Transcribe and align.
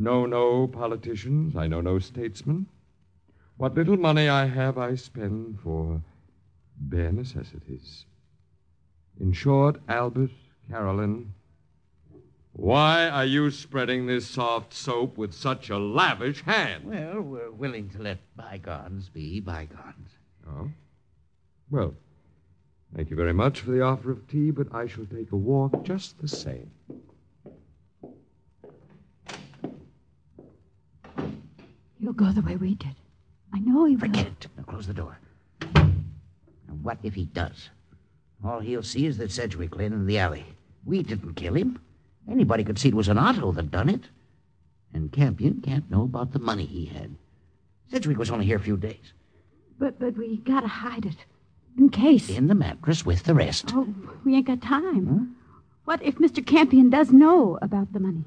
know 0.00 0.24
no 0.26 0.66
politicians. 0.66 1.54
I 1.54 1.66
know 1.66 1.80
no 1.80 1.98
statesmen. 1.98 2.66
What 3.56 3.74
little 3.74 3.98
money 3.98 4.28
I 4.28 4.46
have, 4.46 4.78
I 4.78 4.94
spend 4.94 5.60
for 5.60 6.02
bare 6.76 7.12
necessities. 7.12 8.06
In 9.20 9.32
short, 9.32 9.80
Albert, 9.86 10.30
Carolyn, 10.70 11.34
why 12.52 13.08
are 13.08 13.26
you 13.26 13.50
spreading 13.50 14.06
this 14.06 14.26
soft 14.26 14.72
soap 14.72 15.18
with 15.18 15.34
such 15.34 15.68
a 15.68 15.78
lavish 15.78 16.42
hand? 16.42 16.84
Well, 16.84 17.20
we're 17.20 17.50
willing 17.50 17.90
to 17.90 18.02
let 18.02 18.18
bygones 18.34 19.10
be 19.10 19.40
bygones. 19.40 20.10
Oh? 20.48 20.70
Well, 21.70 21.94
thank 22.96 23.10
you 23.10 23.16
very 23.16 23.34
much 23.34 23.60
for 23.60 23.70
the 23.70 23.82
offer 23.82 24.10
of 24.10 24.26
tea, 24.26 24.50
but 24.50 24.74
I 24.74 24.86
shall 24.86 25.04
take 25.04 25.32
a 25.32 25.36
walk 25.36 25.84
just 25.84 26.18
the 26.18 26.28
same. 26.28 26.70
He'll 32.00 32.12
go 32.12 32.32
the 32.32 32.40
way 32.40 32.56
we 32.56 32.74
did. 32.74 32.94
I 33.52 33.58
know 33.58 33.84
he 33.84 33.94
will. 33.94 34.00
Forget 34.00 34.26
it. 34.26 34.46
Now 34.56 34.64
close 34.64 34.86
the 34.86 34.94
door. 34.94 35.18
And 35.60 36.82
what 36.82 36.98
if 37.02 37.14
he 37.14 37.26
does? 37.26 37.68
All 38.42 38.60
he'll 38.60 38.82
see 38.82 39.06
is 39.06 39.18
that 39.18 39.30
Sedgwick 39.30 39.76
lay 39.76 39.86
in 39.86 40.06
the 40.06 40.18
alley. 40.18 40.46
We 40.84 41.02
didn't 41.02 41.34
kill 41.34 41.54
him. 41.54 41.78
Anybody 42.30 42.64
could 42.64 42.78
see 42.78 42.88
it 42.88 42.94
was 42.94 43.08
an 43.08 43.18
Otto 43.18 43.52
that 43.52 43.70
done 43.70 43.88
it. 43.88 44.04
And 44.94 45.12
Campion 45.12 45.60
can't 45.60 45.90
know 45.90 46.02
about 46.02 46.32
the 46.32 46.38
money 46.38 46.64
he 46.64 46.86
had. 46.86 47.14
Sedgwick 47.90 48.18
was 48.18 48.30
only 48.30 48.46
here 48.46 48.56
a 48.56 48.60
few 48.60 48.76
days. 48.76 49.12
But 49.78 49.98
but 49.98 50.16
we 50.16 50.38
gotta 50.38 50.68
hide 50.68 51.06
it. 51.06 51.16
In 51.76 51.90
case. 51.90 52.30
In 52.30 52.46
the 52.46 52.54
mattress 52.54 53.04
with 53.04 53.24
the 53.24 53.34
rest. 53.34 53.72
Oh, 53.74 53.92
we 54.24 54.34
ain't 54.34 54.46
got 54.46 54.62
time. 54.62 55.36
What 55.84 56.02
if 56.02 56.16
Mr. 56.16 56.44
Campion 56.44 56.90
does 56.90 57.10
know 57.10 57.58
about 57.62 57.92
the 57.92 58.00
money? 58.00 58.24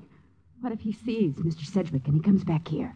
What 0.62 0.74
if 0.74 0.82
he 0.82 0.92
sees 0.94 1.36
Mr. 1.36 1.66
Sedgwick 1.66 2.08
and 2.08 2.16
he 2.16 2.22
comes 2.22 2.44
back 2.44 2.68
here? 2.68 2.96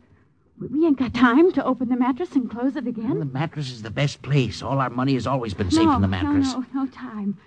We- 0.59 0.85
ain't 0.85 0.97
got 0.97 1.13
time 1.13 1.51
to 1.51 1.63
open 1.63 1.89
the 1.89 1.95
mattress 1.95 2.33
and 2.35 2.49
close 2.49 2.75
it 2.75 2.85
And 2.85 3.21
the 3.21 3.25
mattress 3.25 3.71
is 3.71 3.81
the 3.81 3.91
best 3.91 4.21
place. 4.21 4.61
All 4.61 4.79
our 4.79 4.89
money 4.89 5.13
has 5.13 5.27
always 5.27 5.53
been 5.53 5.69
safe 5.69 5.85
no, 5.85 5.95
in 5.95 6.01
the 6.01 6.07
mattress. 6.07 6.53
No, 6.53 6.65
no, 6.73 6.83
no 6.83 6.87
time. 6.87 7.37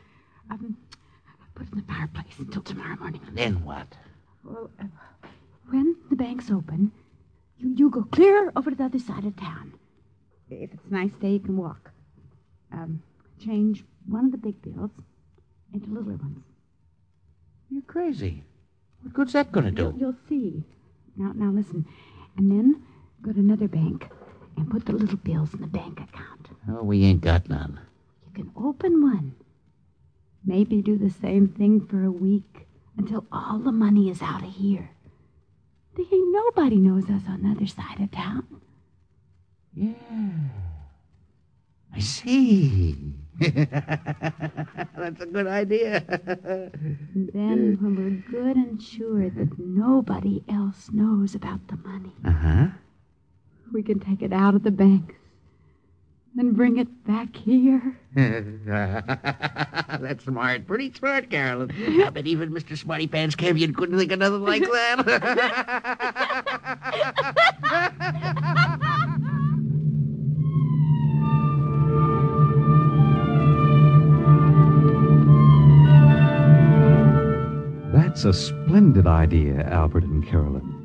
Um, 0.51 0.77
put 1.55 1.67
it 1.67 1.73
in 1.73 1.79
the 1.79 1.93
fireplace 1.93 2.39
until 2.39 2.63
tomorrow 2.63 2.97
morning. 2.97 3.21
Then 3.33 3.65
what? 3.65 3.87
Well, 4.45 4.71
uh, 4.81 4.85
when 5.69 5.97
the 6.09 6.17
bank's 6.17 6.51
open, 6.51 6.93
you, 7.59 7.75
you 7.77 7.91
go 7.91 8.03
clear 8.03 8.53
over 8.57 8.71
to 8.71 8.77
the 8.77 8.85
other 8.85 8.99
side 8.99 9.25
of 9.25 9.37
town. 9.37 9.75
If 10.49 10.73
it's 10.73 10.87
a 10.89 10.93
nice 10.93 11.13
day, 11.21 11.33
you 11.33 11.41
can 11.41 11.57
walk. 11.57 11.91
Um, 12.73 13.03
change 13.45 13.85
one 14.07 14.25
of 14.27 14.33
the 14.33 14.39
big 14.39 14.61
bills 14.63 14.91
into 15.73 15.91
littler 15.91 16.17
ones. 16.17 16.45
You're 17.71 17.83
crazy. 17.83 18.43
What 19.03 19.15
good's 19.15 19.33
that 19.33 19.53
going 19.53 19.67
to 19.67 19.73
do? 19.73 19.83
You'll, 19.83 19.99
you'll 19.99 20.17
see. 20.29 20.65
Now, 21.17 21.33
now 21.35 21.51
listen. 21.51 21.87
And 22.37 22.51
then 22.51 22.83
go 23.23 23.33
to 23.33 23.39
another 23.39 23.69
bank 23.69 24.09
and 24.57 24.71
put 24.71 24.87
the 24.87 24.93
little 24.93 25.17
bills 25.19 25.55
in 25.55 25.61
the 25.61 25.67
bank 25.67 26.01
account. 26.01 26.49
Oh, 26.69 26.83
we 26.83 27.05
ain't 27.05 27.21
got 27.21 27.49
none. 27.49 27.81
You 28.27 28.33
can 28.45 28.53
open 28.57 29.03
one. 29.03 29.35
Maybe 30.45 30.81
do 30.83 30.97
the 30.97 31.11
same 31.11 31.49
thing 31.49 31.87
for 31.87 32.03
a 32.05 32.11
week 32.11 32.67
until 32.97 33.27
all 33.31 33.59
the 33.59 33.73
money 33.73 34.09
is 34.11 34.23
out 34.23 34.43
of 34.43 34.53
here. 34.53 34.91
There 35.97 36.07
ain't 36.11 36.33
nobody 36.33 36.77
knows 36.77 37.05
us 37.11 37.23
on 37.29 37.43
the 37.43 37.51
other 37.51 37.67
side 37.67 38.01
of 38.01 38.11
town. 38.11 38.47
Yeah. 39.75 39.93
I 41.95 41.99
see. 42.01 42.97
That's 43.41 45.21
a 45.21 45.27
good 45.27 45.47
idea. 45.47 46.01
Then, 47.15 47.79
when 47.81 47.97
we're 47.97 48.31
good 48.31 48.57
and 48.57 48.81
sure 48.83 49.29
that 49.31 49.59
nobody 49.59 50.43
else 50.49 50.91
knows 50.93 51.35
about 51.35 51.67
the 51.69 51.77
money, 51.77 52.13
Uh 52.25 52.31
huh. 52.31 52.67
We 53.73 53.83
can 53.83 53.99
take 54.01 54.23
it 54.23 54.33
out 54.33 54.55
of 54.55 54.63
the 54.63 54.71
banks 54.71 55.15
and 56.39 56.57
bring 56.57 56.79
it 56.79 56.89
back 57.07 57.35
here. 57.37 57.97
That's 60.01 60.25
smart. 60.25 60.67
Pretty 60.67 60.93
smart, 60.93 61.31
Carolyn. 61.31 61.71
I 62.03 62.11
bet 62.11 62.27
even 62.27 62.51
Mr. 62.53 62.77
Smarty 62.77 63.07
Pants 63.07 63.35
Campion 63.35 63.75
couldn't 63.75 63.99
think 63.99 64.13
of 64.13 64.19
nothing 64.21 64.43
like 64.43 64.63
that. 64.63 65.07
That's 77.93 78.25
a 78.25 78.33
splendid 78.33 79.07
idea, 79.07 79.63
Albert 79.69 80.05
and 80.05 80.27
Carolyn. 80.27 80.80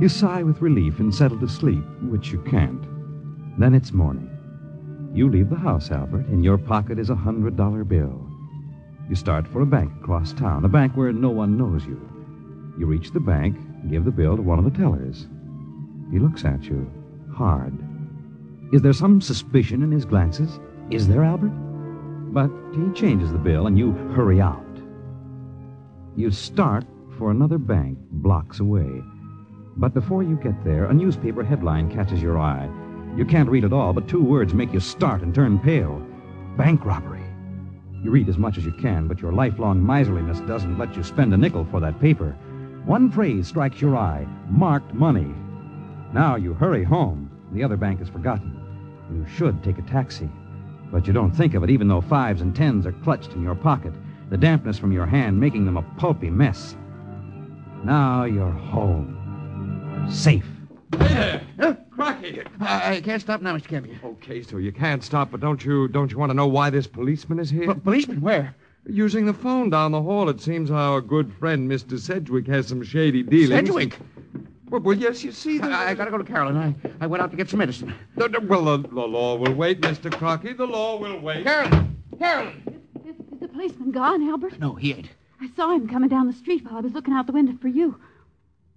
You 0.00 0.08
sigh 0.08 0.42
with 0.42 0.60
relief 0.60 0.98
and 0.98 1.14
settle 1.14 1.38
to 1.38 1.48
sleep, 1.48 1.84
which 2.02 2.32
you 2.32 2.40
can't. 2.42 2.84
Then 3.58 3.74
it's 3.74 3.92
morning. 3.92 4.28
You 5.14 5.28
leave 5.28 5.48
the 5.48 5.56
house, 5.56 5.92
Albert. 5.92 6.26
In 6.28 6.42
your 6.42 6.58
pocket 6.58 6.98
is 6.98 7.10
a 7.10 7.14
hundred 7.14 7.56
dollar 7.56 7.84
bill. 7.84 8.28
You 9.08 9.14
start 9.14 9.46
for 9.46 9.60
a 9.60 9.66
bank 9.66 9.92
across 10.00 10.32
town, 10.32 10.64
a 10.64 10.68
bank 10.68 10.96
where 10.96 11.12
no 11.12 11.30
one 11.30 11.56
knows 11.56 11.86
you. 11.86 12.00
You 12.76 12.86
reach 12.86 13.12
the 13.12 13.20
bank, 13.20 13.56
give 13.88 14.04
the 14.04 14.10
bill 14.10 14.34
to 14.34 14.42
one 14.42 14.58
of 14.58 14.64
the 14.64 14.76
tellers. 14.76 15.28
He 16.10 16.18
looks 16.18 16.44
at 16.44 16.64
you, 16.64 16.90
hard. 17.32 17.78
Is 18.72 18.82
there 18.82 18.92
some 18.92 19.20
suspicion 19.20 19.84
in 19.84 19.92
his 19.92 20.04
glances? 20.04 20.58
Is 20.90 21.06
there, 21.06 21.22
Albert? 21.22 21.52
But 22.32 22.50
he 22.72 22.90
changes 22.94 23.30
the 23.30 23.38
bill 23.38 23.68
and 23.68 23.78
you 23.78 23.92
hurry 24.16 24.40
out. 24.40 24.64
You 26.16 26.32
start 26.32 26.84
for 27.16 27.30
another 27.30 27.58
bank 27.58 27.98
blocks 28.10 28.58
away. 28.58 29.02
But 29.76 29.92
before 29.92 30.22
you 30.22 30.36
get 30.36 30.62
there, 30.64 30.84
a 30.84 30.94
newspaper 30.94 31.42
headline 31.42 31.90
catches 31.90 32.22
your 32.22 32.38
eye. 32.38 32.70
You 33.16 33.24
can't 33.24 33.48
read 33.48 33.64
it 33.64 33.72
all, 33.72 33.92
but 33.92 34.08
two 34.08 34.22
words 34.22 34.54
make 34.54 34.72
you 34.72 34.80
start 34.80 35.22
and 35.22 35.34
turn 35.34 35.58
pale 35.58 36.04
bank 36.56 36.84
robbery. 36.84 37.24
You 38.02 38.12
read 38.12 38.28
as 38.28 38.38
much 38.38 38.58
as 38.58 38.64
you 38.64 38.72
can, 38.72 39.08
but 39.08 39.20
your 39.20 39.32
lifelong 39.32 39.84
miserliness 39.84 40.38
doesn't 40.40 40.78
let 40.78 40.94
you 40.94 41.02
spend 41.02 41.34
a 41.34 41.36
nickel 41.36 41.64
for 41.64 41.80
that 41.80 42.00
paper. 42.00 42.36
One 42.84 43.10
phrase 43.10 43.48
strikes 43.48 43.80
your 43.80 43.96
eye 43.96 44.26
marked 44.48 44.94
money. 44.94 45.34
Now 46.12 46.36
you 46.36 46.54
hurry 46.54 46.84
home. 46.84 47.30
The 47.52 47.64
other 47.64 47.76
bank 47.76 48.00
is 48.00 48.08
forgotten. 48.08 48.60
You 49.12 49.26
should 49.26 49.64
take 49.64 49.78
a 49.78 49.82
taxi. 49.82 50.28
But 50.92 51.06
you 51.08 51.12
don't 51.12 51.32
think 51.32 51.54
of 51.54 51.64
it, 51.64 51.70
even 51.70 51.88
though 51.88 52.00
fives 52.00 52.40
and 52.40 52.54
tens 52.54 52.86
are 52.86 52.92
clutched 52.92 53.32
in 53.32 53.42
your 53.42 53.56
pocket, 53.56 53.94
the 54.30 54.36
dampness 54.36 54.78
from 54.78 54.92
your 54.92 55.06
hand 55.06 55.40
making 55.40 55.64
them 55.64 55.76
a 55.76 55.82
pulpy 55.98 56.30
mess. 56.30 56.76
Now 57.82 58.24
you're 58.24 58.50
home. 58.50 59.23
Safe. 60.10 60.44
Hey 60.98 61.40
there! 61.56 61.76
Crockey! 61.90 62.42
I 62.60 62.96
I 62.96 63.00
can't 63.00 63.20
stop 63.20 63.40
now, 63.42 63.56
Mr. 63.56 63.68
Campion. 63.68 63.98
Okay, 64.04 64.42
so 64.42 64.58
you 64.58 64.72
can't 64.72 65.02
stop, 65.02 65.30
but 65.30 65.40
don't 65.40 65.64
you 65.64 65.88
don't 65.88 66.10
you 66.10 66.18
want 66.18 66.30
to 66.30 66.34
know 66.34 66.46
why 66.46 66.70
this 66.70 66.86
policeman 66.86 67.38
is 67.38 67.50
here? 67.50 67.72
P- 67.74 67.80
policeman, 67.80 68.20
where? 68.20 68.54
Using 68.86 69.26
the 69.26 69.32
phone 69.34 69.70
down 69.70 69.92
the 69.92 70.02
hall, 70.02 70.28
it 70.28 70.40
seems 70.40 70.70
our 70.70 71.00
good 71.00 71.32
friend 71.34 71.70
Mr. 71.70 71.98
Sedgwick 71.98 72.46
has 72.48 72.66
some 72.68 72.82
shady 72.82 73.22
dealings. 73.22 73.68
Sedgwick. 73.68 73.98
Well, 74.70 74.80
well 74.82 74.96
yes, 74.96 75.24
you 75.24 75.32
see. 75.32 75.58
the- 75.58 75.66
I, 75.68 75.90
I 75.90 75.94
gotta 75.94 76.10
go 76.10 76.18
to 76.18 76.24
Carolyn. 76.24 76.56
I, 76.56 76.74
I 77.00 77.06
went 77.06 77.22
out 77.22 77.30
to 77.30 77.36
get 77.36 77.48
some 77.50 77.58
medicine. 77.58 77.94
No, 78.16 78.26
no, 78.26 78.40
well, 78.40 78.64
the, 78.64 78.88
the 78.88 78.94
law 79.00 79.36
will 79.36 79.54
wait, 79.54 79.80
Mr. 79.80 80.10
Crockey. 80.12 80.52
The 80.56 80.66
law 80.66 80.98
will 80.98 81.18
wait. 81.20 81.44
Carolyn! 81.44 81.96
Carolyn! 82.18 82.80
Is, 83.04 83.16
is 83.32 83.40
the 83.40 83.48
policeman 83.48 83.90
gone, 83.90 84.28
Albert? 84.28 84.58
No, 84.60 84.74
he 84.74 84.92
ain't. 84.92 85.08
I 85.40 85.48
saw 85.56 85.72
him 85.74 85.88
coming 85.88 86.08
down 86.08 86.26
the 86.26 86.32
street 86.32 86.64
while 86.64 86.76
I 86.76 86.80
was 86.80 86.92
looking 86.92 87.14
out 87.14 87.26
the 87.26 87.32
window 87.32 87.56
for 87.60 87.68
you. 87.68 87.98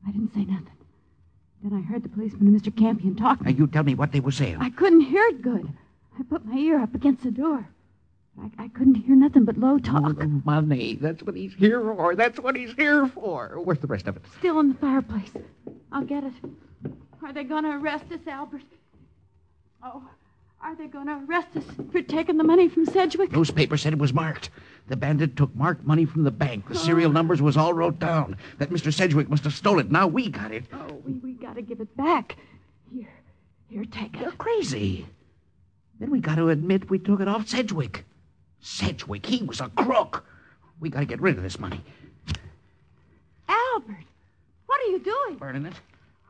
I 0.07 0.11
didn't 0.11 0.33
say 0.33 0.45
nothing. 0.45 0.71
Then 1.63 1.73
I 1.73 1.81
heard 1.81 2.03
the 2.03 2.09
policeman 2.09 2.47
and 2.47 2.61
Mr. 2.61 2.75
Campion 2.75 3.15
talking. 3.15 3.45
Now, 3.45 3.51
you 3.51 3.67
tell 3.67 3.83
me 3.83 3.95
what 3.95 4.11
they 4.11 4.19
were 4.19 4.31
saying. 4.31 4.57
I 4.59 4.69
couldn't 4.69 5.01
hear 5.01 5.23
it 5.25 5.41
good. 5.41 5.67
I 6.19 6.23
put 6.23 6.45
my 6.45 6.55
ear 6.55 6.79
up 6.79 6.93
against 6.93 7.23
the 7.23 7.31
door. 7.31 7.67
I, 8.39 8.65
I 8.65 8.67
couldn't 8.67 8.95
hear 8.95 9.15
nothing 9.15 9.45
but 9.45 9.57
low 9.57 9.79
talk. 9.79 10.15
Oh, 10.21 10.41
money. 10.45 10.97
That's 11.01 11.23
what 11.23 11.35
he's 11.35 11.53
here 11.55 11.81
for. 11.81 12.15
That's 12.15 12.39
what 12.39 12.55
he's 12.55 12.73
here 12.73 13.07
for. 13.07 13.59
Where's 13.63 13.79
the 13.79 13.87
rest 13.87 14.07
of 14.07 14.15
it? 14.15 14.23
Still 14.37 14.59
in 14.59 14.69
the 14.69 14.75
fireplace. 14.75 15.31
I'll 15.91 16.03
get 16.03 16.23
it. 16.23 16.33
Are 17.23 17.33
they 17.33 17.43
going 17.43 17.63
to 17.63 17.71
arrest 17.71 18.05
us, 18.11 18.19
Albert? 18.27 18.61
Oh, 19.83 20.03
are 20.61 20.75
they 20.75 20.87
going 20.87 21.07
to 21.07 21.23
arrest 21.27 21.49
us 21.55 21.63
for 21.91 22.01
taking 22.01 22.37
the 22.37 22.43
money 22.43 22.67
from 22.67 22.85
Sedgwick? 22.85 23.29
The 23.29 23.37
newspaper 23.37 23.77
said 23.77 23.93
it 23.93 23.99
was 23.99 24.13
marked. 24.13 24.49
The 24.87 24.95
bandit 24.95 25.35
took 25.35 25.55
marked 25.55 25.85
money 25.85 26.05
from 26.05 26.23
the 26.23 26.31
bank. 26.31 26.67
The 26.67 26.75
serial 26.75 27.09
oh. 27.09 27.13
numbers 27.13 27.41
was 27.41 27.57
all 27.57 27.73
wrote 27.73 27.99
down. 27.99 28.37
That 28.57 28.69
Mr. 28.69 28.93
Sedgwick 28.93 29.29
must 29.29 29.43
have 29.43 29.53
stole 29.53 29.79
it. 29.79 29.91
Now 29.91 30.07
we 30.07 30.29
got 30.29 30.51
it. 30.51 30.65
Oh, 30.73 31.01
we, 31.05 31.13
we 31.13 31.33
got 31.33 31.55
to 31.55 31.61
give 31.61 31.79
it 31.79 31.95
back. 31.95 32.37
Here, 32.91 33.09
here, 33.69 33.85
take 33.85 34.15
it. 34.15 34.21
You're 34.21 34.31
crazy. 34.31 35.05
Then 35.99 36.09
we 36.09 36.19
got 36.19 36.35
to 36.35 36.49
admit 36.49 36.89
we 36.89 36.99
took 36.99 37.19
it 37.19 37.27
off 37.27 37.47
Sedgwick. 37.47 38.05
Sedgwick, 38.61 39.25
he 39.25 39.43
was 39.43 39.61
a 39.61 39.69
crook. 39.69 40.25
We 40.79 40.89
got 40.89 41.01
to 41.01 41.05
get 41.05 41.21
rid 41.21 41.37
of 41.37 41.43
this 41.43 41.59
money. 41.59 41.81
Albert, 43.47 44.05
what 44.65 44.81
are 44.81 44.91
you 44.91 44.99
doing? 44.99 45.37
Burning 45.37 45.65
it. 45.65 45.73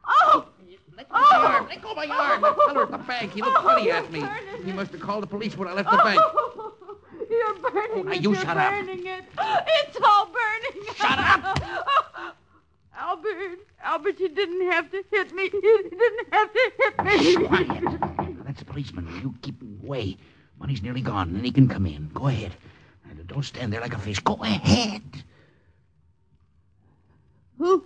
Oh! 0.08 0.48
Let 0.96 1.10
go 1.10 1.16
of 1.16 1.30
my 1.30 1.38
arm. 1.38 1.68
Let 1.68 1.82
go 1.82 1.92
of 1.92 1.98
my 1.98 2.08
arm. 2.08 2.44
Oh! 2.44 2.48
That 2.48 2.66
feller 2.66 2.84
at 2.84 2.92
the 2.92 2.98
bank, 2.98 3.34
he 3.34 3.42
looked 3.42 3.58
oh! 3.60 3.64
funny 3.64 3.92
at 3.92 4.12
me. 4.12 4.24
He 4.64 4.72
must 4.72 4.92
have 4.92 5.02
called 5.02 5.24
the 5.24 5.28
police 5.28 5.58
when 5.58 5.68
I 5.68 5.74
left 5.74 5.92
the 5.92 5.98
bank. 5.98 6.20
Oh, 6.24 6.74
you're 7.30 7.72
burning 7.72 8.06
now 8.06 8.12
it. 8.12 8.22
you 8.22 8.32
you're 8.32 8.42
shut 8.42 8.58
up. 8.58 8.72
burning 8.72 9.06
it. 9.06 9.26
It's 9.38 9.98
all 10.04 10.28
burning. 10.28 10.94
Shut 10.96 11.20
up. 11.20 11.60
Albert. 12.16 12.36
Albert, 13.00 13.60
Albert, 13.84 14.20
you 14.20 14.30
didn't 14.30 14.72
have 14.72 14.90
to 14.92 15.04
hit 15.12 15.34
me. 15.34 15.50
You 15.54 15.90
didn't 15.90 16.34
have 16.34 16.52
to 16.52 16.72
hit 16.80 17.04
me. 17.06 17.48
Quiet. 17.48 18.44
That's 18.46 18.62
a 18.62 18.66
policeman. 18.66 19.08
You 19.22 19.36
keep 19.42 19.62
him 19.62 19.80
away. 19.84 20.18
Money's 20.60 20.82
nearly 20.82 21.02
gone, 21.02 21.36
and 21.36 21.46
he 21.46 21.52
can 21.52 21.68
come 21.68 21.86
in. 21.86 22.10
Go 22.14 22.28
ahead. 22.28 22.54
And 23.10 23.26
don't 23.28 23.44
stand 23.44 23.72
there 23.72 23.82
like 23.82 23.94
a 23.94 24.00
fish. 24.00 24.20
Go 24.20 24.34
ahead. 24.42 25.04
Who, 27.60 27.86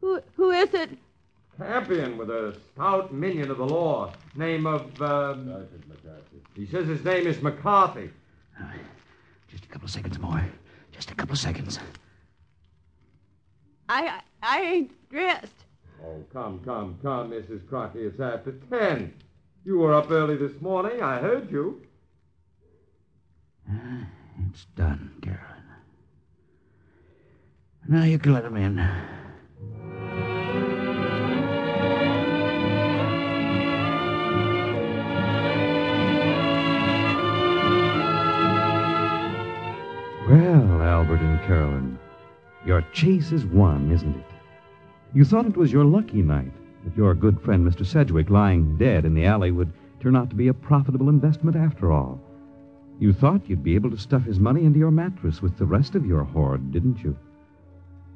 who, 0.00 0.20
who 0.34 0.50
is 0.50 0.72
it? 0.74 0.90
Campion 1.66 2.16
with 2.16 2.30
a 2.30 2.56
stout 2.72 3.12
minion 3.12 3.50
of 3.50 3.58
the 3.58 3.66
law. 3.66 4.12
Name 4.34 4.66
of, 4.66 4.82
um... 5.00 5.46
Sergeant 5.46 5.88
McCarthy. 5.88 6.42
He 6.54 6.66
says 6.66 6.86
his 6.86 7.04
name 7.04 7.26
is 7.26 7.40
McCarthy. 7.42 8.10
Just 9.48 9.64
a 9.64 9.68
couple 9.68 9.86
of 9.86 9.90
seconds 9.90 10.18
more. 10.18 10.44
Just 10.92 11.10
a 11.10 11.14
couple 11.14 11.32
of 11.32 11.38
seconds. 11.38 11.78
I, 13.88 14.20
I 14.42 14.60
ain't 14.62 15.10
dressed. 15.10 15.64
Oh, 16.04 16.24
come, 16.32 16.60
come, 16.64 16.98
come, 17.02 17.30
Mrs. 17.30 17.66
Crockett. 17.68 18.02
It's 18.02 18.20
after 18.20 18.52
ten. 18.70 19.14
You 19.64 19.78
were 19.78 19.94
up 19.94 20.10
early 20.10 20.36
this 20.36 20.60
morning. 20.60 21.02
I 21.02 21.18
heard 21.18 21.50
you. 21.50 21.82
It's 24.50 24.64
done, 24.76 25.12
Carolyn. 25.22 25.42
Now 27.88 28.04
you 28.04 28.18
can 28.18 28.32
let 28.32 28.44
him 28.44 28.56
in. 28.56 28.78
Albert 41.12 41.26
and 41.26 41.40
Carolyn, 41.42 41.98
your 42.64 42.80
chase 42.94 43.32
is 43.32 43.44
won, 43.44 43.92
isn't 43.92 44.16
it? 44.16 44.24
You 45.12 45.26
thought 45.26 45.44
it 45.44 45.58
was 45.58 45.70
your 45.70 45.84
lucky 45.84 46.22
night 46.22 46.54
that 46.84 46.96
your 46.96 47.14
good 47.14 47.38
friend 47.38 47.70
Mr. 47.70 47.84
Sedgwick 47.84 48.30
lying 48.30 48.78
dead 48.78 49.04
in 49.04 49.12
the 49.12 49.26
alley 49.26 49.50
would 49.50 49.70
turn 50.00 50.16
out 50.16 50.30
to 50.30 50.36
be 50.36 50.48
a 50.48 50.54
profitable 50.54 51.10
investment 51.10 51.54
after 51.54 51.92
all. 51.92 52.18
You 52.98 53.12
thought 53.12 53.46
you'd 53.46 53.62
be 53.62 53.74
able 53.74 53.90
to 53.90 53.98
stuff 53.98 54.24
his 54.24 54.40
money 54.40 54.64
into 54.64 54.78
your 54.78 54.90
mattress 54.90 55.42
with 55.42 55.58
the 55.58 55.66
rest 55.66 55.94
of 55.94 56.06
your 56.06 56.24
hoard, 56.24 56.72
didn't 56.72 57.02
you? 57.04 57.14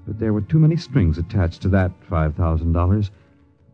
But 0.06 0.19
there 0.19 0.32
were 0.32 0.40
too 0.40 0.58
many 0.58 0.78
strings 0.78 1.19
attached 1.19 1.60
to 1.62 1.69
that 1.69 1.92
$5,000. 2.08 3.10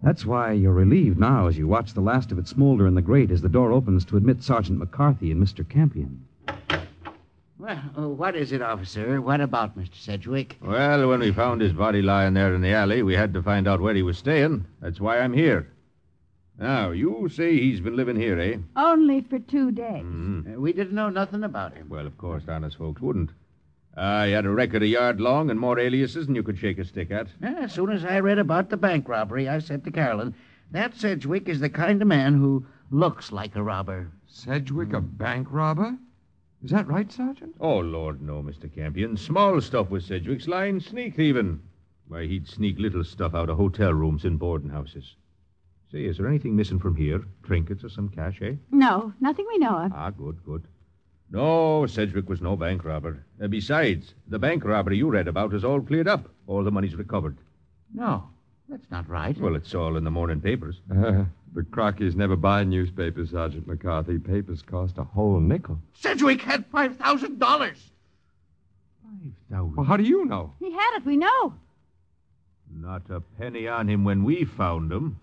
That's 0.02 0.26
why 0.26 0.50
you're 0.50 0.72
relieved 0.72 1.20
now 1.20 1.46
as 1.46 1.56
you 1.56 1.68
watch 1.68 1.94
the 1.94 2.00
last 2.00 2.32
of 2.32 2.40
it 2.40 2.48
smolder 2.48 2.88
in 2.88 2.96
the 2.96 3.00
grate 3.00 3.30
as 3.30 3.40
the 3.40 3.48
door 3.48 3.70
opens 3.70 4.04
to 4.06 4.16
admit 4.16 4.42
Sergeant 4.42 4.80
McCarthy 4.80 5.30
and 5.30 5.40
Mr. 5.40 5.68
Campion. 5.68 6.24
Well, 7.62 7.80
uh, 7.96 8.08
what 8.08 8.34
is 8.34 8.50
it, 8.50 8.60
officer? 8.60 9.20
What 9.20 9.40
about 9.40 9.78
Mr. 9.78 9.94
Sedgwick? 9.94 10.56
Well, 10.60 11.08
when 11.08 11.20
we 11.20 11.30
found 11.30 11.60
his 11.60 11.72
body 11.72 12.02
lying 12.02 12.34
there 12.34 12.52
in 12.56 12.60
the 12.60 12.72
alley, 12.72 13.04
we 13.04 13.14
had 13.14 13.32
to 13.34 13.42
find 13.42 13.68
out 13.68 13.80
where 13.80 13.94
he 13.94 14.02
was 14.02 14.18
staying. 14.18 14.66
That's 14.80 15.00
why 15.00 15.20
I'm 15.20 15.32
here. 15.32 15.70
Now, 16.58 16.90
you 16.90 17.28
say 17.28 17.60
he's 17.60 17.78
been 17.78 17.94
living 17.94 18.16
here, 18.16 18.40
eh? 18.40 18.56
Only 18.74 19.20
for 19.20 19.38
two 19.38 19.70
days. 19.70 20.04
Uh, 20.04 20.60
we 20.60 20.72
didn't 20.72 20.96
know 20.96 21.08
nothing 21.08 21.44
about 21.44 21.74
him. 21.74 21.88
Well, 21.88 22.04
of 22.04 22.18
course, 22.18 22.42
honest 22.48 22.78
folks 22.78 23.00
wouldn't. 23.00 23.30
Uh, 23.96 24.24
he 24.24 24.32
had 24.32 24.44
a 24.44 24.50
record 24.50 24.82
a 24.82 24.86
yard 24.88 25.20
long 25.20 25.48
and 25.48 25.60
more 25.60 25.78
aliases 25.78 26.26
than 26.26 26.34
you 26.34 26.42
could 26.42 26.58
shake 26.58 26.80
a 26.80 26.84
stick 26.84 27.12
at. 27.12 27.28
Uh, 27.40 27.60
as 27.60 27.72
soon 27.72 27.90
as 27.90 28.04
I 28.04 28.18
read 28.18 28.40
about 28.40 28.70
the 28.70 28.76
bank 28.76 29.08
robbery, 29.08 29.48
I 29.48 29.60
said 29.60 29.84
to 29.84 29.92
Carolyn, 29.92 30.34
that 30.72 30.96
Sedgwick 30.96 31.48
is 31.48 31.60
the 31.60 31.70
kind 31.70 32.02
of 32.02 32.08
man 32.08 32.34
who 32.34 32.66
looks 32.90 33.30
like 33.30 33.54
a 33.54 33.62
robber. 33.62 34.10
Sedgwick, 34.26 34.92
a 34.92 35.00
bank 35.00 35.46
robber? 35.48 35.96
Is 36.62 36.70
that 36.70 36.86
right, 36.86 37.10
Sergeant? 37.10 37.56
Oh, 37.60 37.78
Lord, 37.78 38.22
no, 38.22 38.42
Mr. 38.42 38.72
Campion. 38.72 39.16
Small 39.16 39.60
stuff 39.60 39.90
was 39.90 40.04
Sedgwick's 40.04 40.46
line, 40.46 40.78
sneak 40.80 41.16
thieving. 41.16 41.60
Why, 42.06 42.26
he'd 42.26 42.46
sneak 42.46 42.78
little 42.78 43.02
stuff 43.04 43.34
out 43.34 43.50
of 43.50 43.56
hotel 43.56 43.92
rooms 43.92 44.24
and 44.24 44.38
boarding 44.38 44.70
houses. 44.70 45.16
Say, 45.90 46.04
is 46.04 46.18
there 46.18 46.28
anything 46.28 46.54
missing 46.54 46.78
from 46.78 46.94
here? 46.94 47.22
Trinkets 47.42 47.82
or 47.84 47.88
some 47.88 48.08
cash, 48.08 48.38
eh? 48.42 48.54
No, 48.70 49.12
nothing 49.20 49.44
we 49.48 49.58
know 49.58 49.76
of. 49.76 49.92
Ah, 49.92 50.10
good, 50.10 50.42
good. 50.44 50.64
No, 51.30 51.86
Sedgwick 51.86 52.28
was 52.28 52.40
no 52.40 52.56
bank 52.56 52.84
robber. 52.84 53.24
Uh, 53.42 53.48
besides, 53.48 54.14
the 54.28 54.38
bank 54.38 54.64
robbery 54.64 54.98
you 54.98 55.10
read 55.10 55.28
about 55.28 55.54
is 55.54 55.64
all 55.64 55.80
cleared 55.80 56.06
up. 56.08 56.28
All 56.46 56.62
the 56.62 56.70
money's 56.70 56.94
recovered. 56.94 57.38
No, 57.92 58.28
that's 58.68 58.90
not 58.90 59.08
right. 59.08 59.36
Well, 59.38 59.56
it's 59.56 59.74
all 59.74 59.96
in 59.96 60.04
the 60.04 60.10
morning 60.10 60.40
papers. 60.40 60.80
Uh, 60.94 61.24
the 61.54 61.62
Crockeys 61.64 62.16
never 62.16 62.36
buy 62.36 62.64
newspapers, 62.64 63.30
Sergeant 63.30 63.66
McCarthy. 63.66 64.18
Papers 64.18 64.62
cost 64.62 64.98
a 64.98 65.04
whole 65.04 65.38
nickel. 65.40 65.78
Sedgwick 65.94 66.40
had 66.42 66.70
$5,000. 66.70 66.98
Five 66.98 67.78
thousand. 69.50 69.76
Well, 69.76 69.86
how 69.86 69.96
do 69.96 70.04
you 70.04 70.24
know? 70.24 70.54
He 70.58 70.72
had 70.72 70.96
it, 70.96 71.04
we 71.04 71.16
know. 71.16 71.54
Not 72.74 73.02
a 73.10 73.20
penny 73.20 73.68
on 73.68 73.88
him 73.88 74.04
when 74.04 74.24
we 74.24 74.44
found 74.44 74.90
him. 74.90 75.20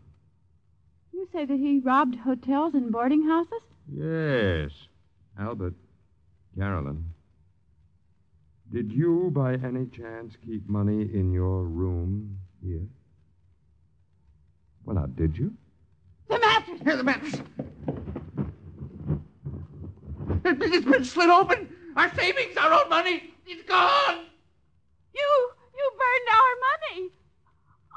You 1.13 1.27
say 1.33 1.45
that 1.45 1.57
he 1.57 1.79
robbed 1.79 2.15
hotels 2.15 2.75
and 2.75 2.91
boarding 2.91 3.23
houses? 3.27 3.61
Yes. 3.91 4.71
Albert, 5.39 5.73
Carolyn, 6.55 7.05
did 8.71 8.91
you 8.91 9.31
by 9.33 9.53
any 9.55 9.87
chance 9.87 10.35
keep 10.45 10.69
money 10.69 11.01
in 11.01 11.31
your 11.33 11.63
room 11.63 12.37
here? 12.63 12.85
Well, 14.85 14.95
now, 14.97 15.07
did 15.07 15.35
you? 15.37 15.53
The 16.29 16.39
mattress! 16.39 16.81
Here, 16.83 16.95
the 16.95 17.03
mattress. 17.03 17.41
It's 20.45 20.85
been 20.85 21.03
slit 21.03 21.29
open. 21.29 21.75
Our 21.95 22.13
savings, 22.15 22.55
our 22.55 22.71
own 22.71 22.89
money, 22.89 23.33
it's 23.45 23.63
gone. 23.63 24.25
You, 25.13 25.49
you 25.75 25.91
burned 25.97 26.29
our 26.31 26.53
money. 26.69 27.09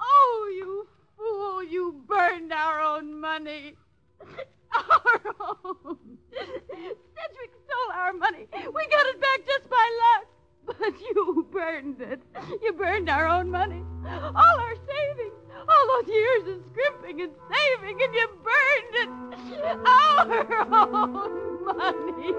Oh, 0.00 0.50
you 0.56 0.88
fool, 1.16 1.62
you 1.62 2.02
burned 2.08 2.52
our 2.52 2.80
own 2.80 3.20
money. 3.20 3.76
Our 4.74 5.20
own. 5.38 5.98
Sedgwick 6.32 7.52
stole 7.66 7.92
our 7.92 8.14
money. 8.14 8.46
We 8.52 8.86
got 8.86 9.06
it 9.06 9.20
back 9.20 9.40
just 9.46 9.68
by 9.68 9.90
luck. 10.02 10.26
But 10.64 10.98
you 10.98 11.46
burned 11.52 12.00
it. 12.00 12.22
You 12.62 12.72
burned 12.72 13.10
our 13.10 13.28
own 13.28 13.50
money. 13.50 13.82
All 14.06 14.60
our 14.60 14.74
savings. 14.76 15.31
All 15.68 15.86
those 16.02 16.08
years 16.08 16.48
of 16.48 16.60
scrimping 16.72 17.20
and 17.20 17.32
saving, 17.48 18.00
and 18.02 18.14
you 18.14 18.28
burned 18.42 18.94
it. 18.94 19.08
Our 19.86 20.16
own 20.74 21.64
money. 21.64 22.30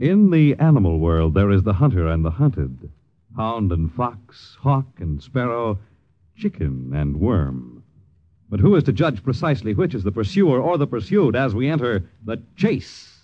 In 0.00 0.30
the 0.30 0.56
animal 0.56 0.98
world, 0.98 1.34
there 1.34 1.50
is 1.50 1.62
the 1.62 1.74
hunter 1.74 2.08
and 2.08 2.24
the 2.24 2.32
hunted, 2.32 2.90
hound 3.36 3.72
and 3.72 3.90
fox, 3.92 4.56
hawk 4.60 4.98
and 4.98 5.22
sparrow, 5.22 5.78
chicken 6.36 6.92
and 6.92 7.20
worm. 7.20 7.83
But 8.54 8.60
who 8.60 8.76
is 8.76 8.84
to 8.84 8.92
judge 8.92 9.20
precisely 9.24 9.74
which 9.74 9.96
is 9.96 10.04
the 10.04 10.12
pursuer 10.12 10.60
or 10.60 10.78
the 10.78 10.86
pursued 10.86 11.34
as 11.34 11.56
we 11.56 11.68
enter 11.68 12.08
the 12.24 12.40
chase? 12.54 13.18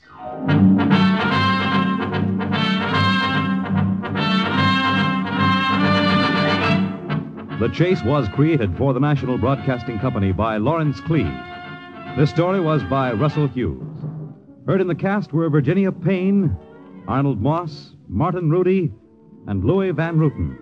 The 7.61 7.71
Chase 7.73 8.03
was 8.03 8.27
created 8.31 8.77
for 8.77 8.93
the 8.93 8.99
National 8.99 9.39
Broadcasting 9.39 10.01
Company 10.01 10.33
by 10.33 10.57
Lawrence 10.57 11.01
Klee. 11.01 11.31
This 12.17 12.31
story 12.31 12.59
was 12.59 12.83
by 12.83 13.13
Russell 13.13 13.47
Hughes. 13.47 13.87
Heard 14.67 14.81
in 14.81 14.89
the 14.89 14.97
cast 14.97 15.33
were 15.33 15.49
Virginia 15.49 15.93
Payne, 15.93 16.57
Arnold 17.07 17.41
Moss, 17.41 17.93
Martin 18.09 18.51
Rudy, 18.51 18.91
and 19.47 19.65
Louis 19.65 19.93
Van 19.93 20.19
Rooten. 20.19 20.59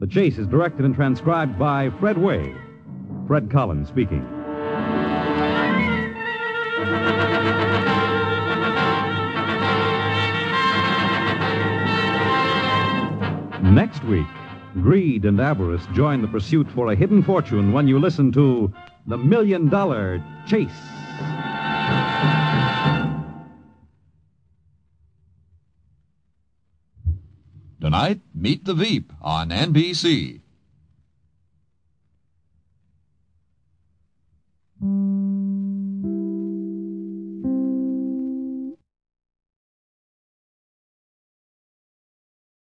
The 0.00 0.06
Chase 0.06 0.36
is 0.36 0.46
directed 0.46 0.84
and 0.84 0.94
transcribed 0.94 1.58
by 1.58 1.88
Fred 1.98 2.16
Weihe. 2.16 2.65
Fred 3.26 3.50
Collins 3.50 3.88
speaking. 3.88 4.24
Next 13.74 14.04
week, 14.04 14.26
greed 14.74 15.24
and 15.24 15.40
avarice 15.40 15.84
join 15.92 16.22
the 16.22 16.28
pursuit 16.28 16.70
for 16.70 16.92
a 16.92 16.94
hidden 16.94 17.22
fortune 17.22 17.72
when 17.72 17.88
you 17.88 17.98
listen 17.98 18.30
to 18.32 18.72
The 19.06 19.18
Million 19.18 19.68
Dollar 19.68 20.22
Chase. 20.46 20.70
Tonight, 27.80 28.20
meet 28.34 28.64
the 28.64 28.74
Veep 28.74 29.12
on 29.20 29.50
NBC. 29.50 30.40